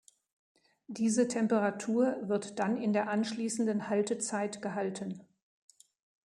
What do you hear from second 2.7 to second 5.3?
in der anschließenden Haltezeit gehalten.